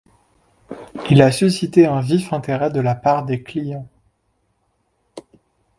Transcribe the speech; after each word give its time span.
Il 1.11 1.21
a 1.21 1.31
suscité 1.31 1.85
un 1.85 2.01
vif 2.01 2.33
intérêt 2.33 2.71
de 2.71 2.79
la 2.81 2.95
part 2.95 3.23
des 3.23 3.43
clients. 3.43 3.87